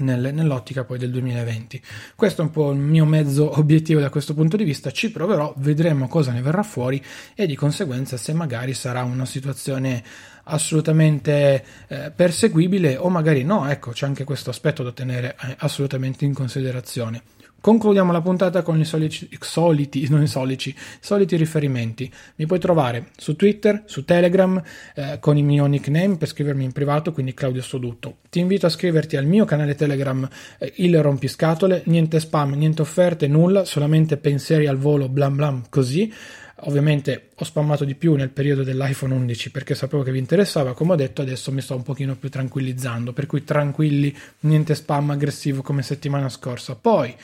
nel, 0.00 0.34
nell'ottica 0.34 0.84
poi 0.84 0.98
del 0.98 1.10
2020. 1.10 1.80
Questo 2.14 2.42
è 2.42 2.44
un 2.44 2.50
po' 2.50 2.70
il 2.72 2.78
mio 2.78 3.06
mezzo 3.06 3.58
obiettivo 3.58 3.98
da 3.98 4.10
questo 4.10 4.34
punto 4.34 4.58
di 4.58 4.64
vista, 4.64 4.90
ci 4.90 5.10
proverò, 5.10 5.54
vedremo 5.56 6.06
cosa 6.06 6.32
ne 6.32 6.42
verrà 6.42 6.62
fuori 6.62 7.02
e 7.34 7.46
di 7.46 7.56
conseguenza 7.56 8.18
se 8.18 8.34
magari 8.34 8.74
sarà 8.74 9.04
una 9.04 9.24
situazione 9.24 10.04
assolutamente 10.44 11.64
eh, 11.88 12.12
perseguibile 12.14 12.98
o 12.98 13.08
magari 13.08 13.42
no, 13.42 13.70
ecco 13.70 13.92
c'è 13.92 14.04
anche 14.04 14.24
questo 14.24 14.50
aspetto 14.50 14.82
da 14.82 14.92
tenere 14.92 15.34
eh, 15.42 15.56
assolutamente 15.60 16.26
in 16.26 16.34
considerazione. 16.34 17.22
Concludiamo 17.66 18.12
la 18.12 18.20
puntata 18.20 18.62
con 18.62 18.78
i 18.78 18.84
soliti, 18.84 19.28
soliti, 19.40 20.06
non 20.08 20.22
i 20.22 20.28
solici, 20.28 20.72
soliti 21.00 21.34
riferimenti. 21.34 22.08
Mi 22.36 22.46
puoi 22.46 22.60
trovare 22.60 23.08
su 23.16 23.34
Twitter, 23.34 23.82
su 23.86 24.04
Telegram, 24.04 24.62
eh, 24.94 25.18
con 25.18 25.36
il 25.36 25.42
mio 25.42 25.66
nickname 25.66 26.16
per 26.16 26.28
scrivermi 26.28 26.62
in 26.62 26.70
privato, 26.70 27.10
quindi 27.10 27.34
Claudio 27.34 27.62
Sodutto. 27.62 28.18
Ti 28.30 28.38
invito 28.38 28.66
a 28.66 28.68
iscriverti 28.68 29.16
al 29.16 29.26
mio 29.26 29.44
canale 29.46 29.74
Telegram, 29.74 30.28
eh, 30.60 30.74
il 30.76 31.02
rompiscatole, 31.02 31.82
niente 31.86 32.20
spam, 32.20 32.52
niente 32.52 32.82
offerte, 32.82 33.26
nulla, 33.26 33.64
solamente 33.64 34.16
pensieri 34.16 34.68
al 34.68 34.76
volo, 34.76 35.08
blam 35.08 35.34
blam, 35.34 35.64
così. 35.68 36.14
Ovviamente 36.60 37.30
ho 37.34 37.44
spammato 37.44 37.84
di 37.84 37.96
più 37.96 38.14
nel 38.14 38.30
periodo 38.30 38.62
dell'iPhone 38.62 39.12
11 39.12 39.50
perché 39.50 39.74
sapevo 39.74 40.02
che 40.02 40.12
vi 40.12 40.18
interessava, 40.18 40.72
come 40.72 40.92
ho 40.92 40.96
detto 40.96 41.20
adesso 41.20 41.52
mi 41.52 41.60
sto 41.60 41.74
un 41.74 41.82
pochino 41.82 42.14
più 42.14 42.30
tranquillizzando, 42.30 43.12
per 43.12 43.26
cui 43.26 43.42
tranquilli, 43.42 44.16
niente 44.40 44.76
spam 44.76 45.10
aggressivo 45.10 45.62
come 45.62 45.82
settimana 45.82 46.28
scorsa. 46.28 46.76
Poi 46.76 47.14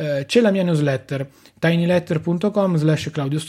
Eh, 0.00 0.26
c'è 0.28 0.40
la 0.40 0.52
mia 0.52 0.62
newsletter 0.62 1.28
tinyletter.com 1.58 2.76
slash 2.76 3.10
Claudio 3.10 3.40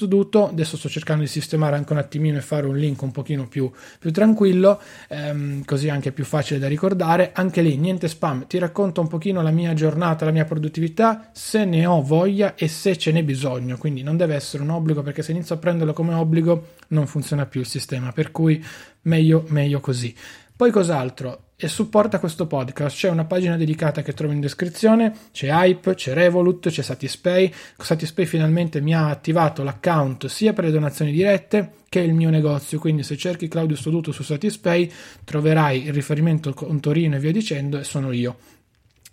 adesso 0.47 0.77
sto 0.77 0.89
cercando 0.89 1.21
di 1.21 1.29
sistemare 1.29 1.75
anche 1.75 1.93
un 1.93 1.99
attimino 1.99 2.39
e 2.39 2.41
fare 2.41 2.65
un 2.65 2.75
link 2.75 2.99
un 3.03 3.11
pochino 3.11 3.47
più, 3.47 3.71
più 3.99 4.11
tranquillo 4.11 4.81
ehm, 5.09 5.63
così 5.63 5.89
anche 5.89 6.11
più 6.11 6.25
facile 6.25 6.57
da 6.57 6.67
ricordare. 6.67 7.33
Anche 7.33 7.61
lì 7.61 7.77
niente 7.77 8.07
spam. 8.07 8.47
Ti 8.47 8.57
racconto 8.57 8.99
un 8.99 9.07
pochino 9.07 9.43
la 9.43 9.51
mia 9.51 9.75
giornata 9.75 10.25
la 10.25 10.31
mia 10.31 10.45
produttività. 10.45 11.29
Se 11.33 11.65
ne 11.65 11.85
ho 11.85 12.01
voglia 12.01 12.55
e 12.55 12.67
se 12.67 12.97
ce 12.97 13.11
n'è 13.11 13.23
bisogno. 13.23 13.77
Quindi 13.77 14.01
non 14.01 14.17
deve 14.17 14.33
essere 14.33 14.63
un 14.63 14.71
obbligo 14.71 15.03
perché 15.03 15.21
se 15.21 15.31
inizio 15.31 15.53
a 15.53 15.59
prenderlo 15.59 15.93
come 15.93 16.15
obbligo 16.15 16.69
non 16.87 17.05
funziona 17.05 17.45
più 17.45 17.59
il 17.59 17.67
sistema. 17.67 18.11
Per 18.11 18.31
cui 18.31 18.63
meglio 19.03 19.45
meglio 19.49 19.79
così. 19.79 20.15
Poi 20.55 20.71
cos'altro? 20.71 21.48
E 21.61 21.67
supporta 21.67 22.19
questo 22.19 22.47
podcast. 22.47 22.95
C'è 22.95 23.09
una 23.09 23.25
pagina 23.25 23.57
dedicata 23.57 24.01
che 24.01 24.13
trovi 24.13 24.33
in 24.33 24.39
descrizione, 24.39 25.13
c'è 25.33 25.49
Hype, 25.49 25.93
c'è 25.93 26.13
Revolut, 26.13 26.69
c'è 26.69 26.81
Satispay. 26.81 27.53
Satispay 27.77 28.25
finalmente 28.25 28.79
mi 28.79 28.95
ha 28.95 29.09
attivato 29.09 29.61
l'account 29.61 30.27
sia 30.27 30.53
per 30.53 30.63
le 30.63 30.71
donazioni 30.71 31.11
dirette 31.11 31.73
che 31.89 31.99
il 31.99 32.13
mio 32.13 32.29
negozio, 32.29 32.79
quindi 32.79 33.03
se 33.03 33.17
cerchi 33.17 33.49
Claudio 33.49 33.75
Stoduto 33.75 34.13
su 34.13 34.23
Satispay 34.23 34.89
troverai 35.25 35.87
il 35.87 35.93
riferimento 35.93 36.53
con 36.53 36.79
Torino 36.79 37.17
e 37.17 37.19
via 37.19 37.33
dicendo 37.33 37.77
e 37.77 37.83
sono 37.83 38.13
io. 38.13 38.37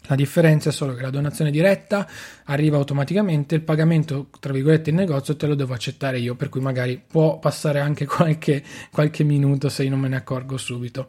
La 0.08 0.14
differenza 0.14 0.68
è 0.68 0.72
solo 0.72 0.94
che 0.94 1.02
la 1.02 1.10
donazione 1.10 1.50
diretta 1.50 2.08
arriva 2.44 2.76
automaticamente, 2.76 3.56
il 3.56 3.62
pagamento, 3.62 4.28
tra 4.38 4.52
virgolette, 4.52 4.90
in 4.90 4.96
negozio 4.96 5.34
te 5.34 5.48
lo 5.48 5.56
devo 5.56 5.74
accettare 5.74 6.20
io, 6.20 6.36
per 6.36 6.48
cui 6.48 6.60
magari 6.60 7.02
può 7.04 7.40
passare 7.40 7.80
anche 7.80 8.06
qualche, 8.06 8.62
qualche 8.92 9.24
minuto 9.24 9.68
se 9.68 9.82
io 9.82 9.90
non 9.90 9.98
me 9.98 10.06
ne 10.06 10.16
accorgo 10.16 10.56
subito. 10.56 11.08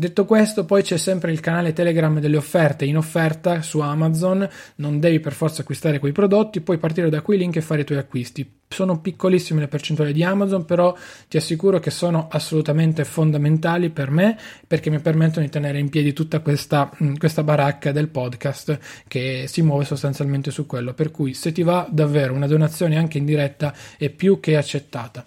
Detto 0.00 0.24
questo, 0.24 0.64
poi 0.64 0.82
c'è 0.82 0.96
sempre 0.96 1.30
il 1.30 1.40
canale 1.40 1.74
Telegram 1.74 2.20
delle 2.20 2.38
offerte 2.38 2.86
in 2.86 2.96
offerta 2.96 3.60
su 3.60 3.80
Amazon, 3.80 4.48
non 4.76 4.98
devi 4.98 5.20
per 5.20 5.34
forza 5.34 5.60
acquistare 5.60 5.98
quei 5.98 6.12
prodotti, 6.12 6.62
puoi 6.62 6.78
partire 6.78 7.10
da 7.10 7.20
quei 7.20 7.36
link 7.36 7.56
e 7.56 7.60
fare 7.60 7.82
i 7.82 7.84
tuoi 7.84 7.98
acquisti. 7.98 8.50
Sono 8.66 9.02
piccolissime 9.02 9.60
le 9.60 9.68
percentuali 9.68 10.14
di 10.14 10.24
Amazon, 10.24 10.64
però 10.64 10.96
ti 11.28 11.36
assicuro 11.36 11.80
che 11.80 11.90
sono 11.90 12.28
assolutamente 12.30 13.04
fondamentali 13.04 13.90
per 13.90 14.10
me 14.10 14.38
perché 14.66 14.88
mi 14.88 15.00
permettono 15.00 15.44
di 15.44 15.52
tenere 15.52 15.78
in 15.78 15.90
piedi 15.90 16.14
tutta 16.14 16.40
questa, 16.40 16.90
mm, 17.02 17.16
questa 17.16 17.42
baracca 17.42 17.92
del 17.92 18.08
podcast 18.08 18.78
che 19.06 19.44
si 19.48 19.60
muove 19.60 19.84
sostanzialmente 19.84 20.50
su 20.50 20.64
quello. 20.64 20.94
Per 20.94 21.10
cui 21.10 21.34
se 21.34 21.52
ti 21.52 21.62
va 21.62 21.86
davvero 21.90 22.32
una 22.32 22.46
donazione 22.46 22.96
anche 22.96 23.18
in 23.18 23.26
diretta 23.26 23.74
è 23.98 24.08
più 24.08 24.40
che 24.40 24.56
accettata. 24.56 25.26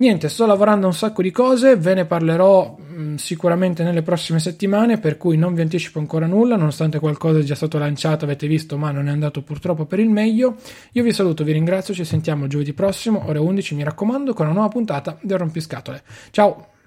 Niente, 0.00 0.28
sto 0.28 0.46
lavorando 0.46 0.86
a 0.86 0.90
un 0.90 0.94
sacco 0.94 1.22
di 1.22 1.32
cose, 1.32 1.74
ve 1.74 1.92
ne 1.92 2.04
parlerò 2.04 2.76
mh, 2.78 3.02
mm, 3.02 3.14
sicuramente 3.16 3.82
nelle 3.82 4.02
prossime 4.02 4.38
settimane, 4.38 5.00
per 5.00 5.16
cui 5.16 5.36
non 5.36 5.54
vi 5.54 5.62
anticipo 5.62 5.98
ancora 5.98 6.26
nulla, 6.26 6.54
nonostante 6.54 7.00
qualcosa 7.00 7.40
è 7.40 7.42
già 7.42 7.56
stato 7.56 7.78
lanciato, 7.78 8.24
avete 8.24 8.46
visto, 8.46 8.78
ma 8.78 8.92
non 8.92 9.08
è 9.08 9.10
andato 9.10 9.42
purtroppo 9.42 9.86
per 9.86 9.98
il 9.98 10.08
meglio. 10.08 10.54
Io 10.92 11.02
vi 11.02 11.12
saluto, 11.12 11.42
vi 11.42 11.50
ringrazio, 11.50 11.94
ci 11.94 12.04
sentiamo 12.04 12.46
giovedì 12.46 12.74
prossimo, 12.74 13.26
ore 13.26 13.40
11, 13.40 13.74
mi 13.74 13.82
raccomando, 13.82 14.34
con 14.34 14.46
una 14.46 14.54
nuova 14.54 14.68
puntata 14.68 15.18
del 15.20 15.36
Rompiscatole. 15.36 16.02
Ciao! 16.30 16.77